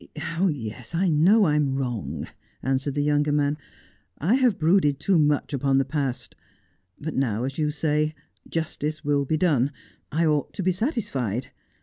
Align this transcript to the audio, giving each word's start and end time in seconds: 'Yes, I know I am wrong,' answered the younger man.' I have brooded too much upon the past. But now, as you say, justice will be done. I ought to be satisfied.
'Yes, 0.49 0.95
I 0.95 1.09
know 1.09 1.43
I 1.43 1.53
am 1.53 1.75
wrong,' 1.75 2.25
answered 2.63 2.95
the 2.95 3.03
younger 3.03 3.31
man.' 3.31 3.55
I 4.17 4.33
have 4.33 4.57
brooded 4.57 4.99
too 4.99 5.19
much 5.19 5.53
upon 5.53 5.77
the 5.77 5.85
past. 5.85 6.35
But 6.99 7.13
now, 7.15 7.43
as 7.43 7.59
you 7.59 7.69
say, 7.69 8.15
justice 8.49 9.05
will 9.05 9.25
be 9.25 9.37
done. 9.37 9.71
I 10.11 10.25
ought 10.25 10.53
to 10.53 10.63
be 10.63 10.71
satisfied. 10.71 11.49